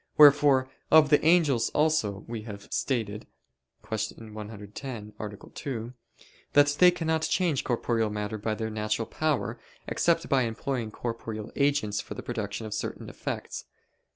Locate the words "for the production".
12.01-12.65